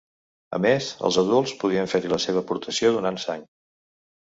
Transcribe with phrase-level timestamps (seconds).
[0.57, 3.47] A més, els adults podien fer-hi la seva aportació donant sang.